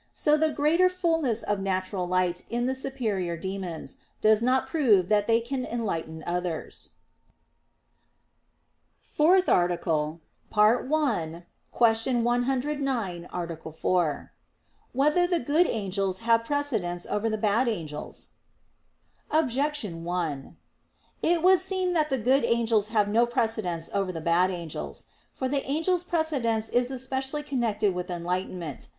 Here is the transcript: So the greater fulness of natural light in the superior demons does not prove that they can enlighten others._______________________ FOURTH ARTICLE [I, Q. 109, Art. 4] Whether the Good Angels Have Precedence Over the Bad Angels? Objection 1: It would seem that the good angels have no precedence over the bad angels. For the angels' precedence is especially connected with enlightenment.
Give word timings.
So 0.15 0.35
the 0.35 0.49
greater 0.51 0.89
fulness 0.89 1.43
of 1.43 1.59
natural 1.59 2.07
light 2.07 2.43
in 2.49 2.65
the 2.65 2.73
superior 2.73 3.37
demons 3.37 3.97
does 4.19 4.41
not 4.41 4.65
prove 4.65 5.09
that 5.09 5.27
they 5.27 5.39
can 5.39 5.63
enlighten 5.63 6.23
others._______________________ 6.25 6.93
FOURTH 9.05 9.47
ARTICLE 9.47 10.19
[I, 10.51 11.43
Q. 11.71 12.19
109, 12.23 13.27
Art. 13.31 13.75
4] 13.75 14.31
Whether 14.91 15.27
the 15.27 15.39
Good 15.39 15.67
Angels 15.69 16.17
Have 16.21 16.45
Precedence 16.45 17.05
Over 17.05 17.29
the 17.29 17.37
Bad 17.37 17.67
Angels? 17.69 18.29
Objection 19.29 20.03
1: 20.03 20.57
It 21.21 21.43
would 21.43 21.59
seem 21.59 21.93
that 21.93 22.09
the 22.09 22.17
good 22.17 22.43
angels 22.43 22.87
have 22.87 23.07
no 23.07 23.27
precedence 23.27 23.87
over 23.93 24.11
the 24.11 24.19
bad 24.19 24.49
angels. 24.49 25.05
For 25.31 25.47
the 25.47 25.63
angels' 25.63 26.03
precedence 26.03 26.69
is 26.69 26.89
especially 26.89 27.43
connected 27.43 27.93
with 27.93 28.09
enlightenment. 28.09 28.89